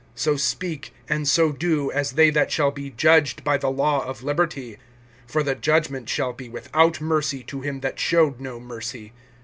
[0.15, 4.23] (12)So speak, and so do, as they that shall be judged by the law of
[4.23, 4.77] liberty.
[5.27, 9.13] (13)For the judgment shall be without mercy, to him that showed no mercy.